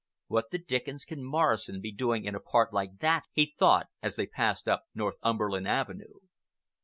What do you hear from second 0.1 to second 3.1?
"What the dickens can Morrison be doing in a part like